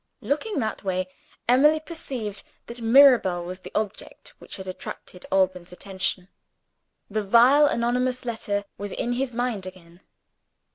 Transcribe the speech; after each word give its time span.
Looking 0.21 0.57
that 0.57 0.83
way, 0.83 1.07
Emily 1.47 1.79
perceived 1.79 2.41
that 2.65 2.81
Mirabel 2.81 3.45
was 3.45 3.59
the 3.59 3.71
object 3.75 4.29
which 4.39 4.55
had 4.55 4.67
attracted 4.67 5.27
Alban's 5.31 5.71
attention. 5.71 6.27
The 7.07 7.21
vile 7.21 7.67
anonymous 7.67 8.25
letter 8.25 8.65
was 8.79 8.91
in 8.93 9.13
his 9.13 9.31
mind 9.31 9.67
again. 9.67 10.01